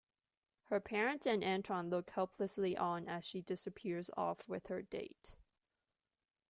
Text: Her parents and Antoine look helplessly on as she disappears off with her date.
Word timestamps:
Her 0.69 0.79
parents 0.79 1.27
and 1.27 1.43
Antoine 1.43 1.91
look 1.91 2.09
helplessly 2.09 2.75
on 2.75 3.07
as 3.07 3.23
she 3.23 3.39
disappears 3.39 4.09
off 4.17 4.49
with 4.49 4.65
her 4.65 4.81
date. 4.81 5.35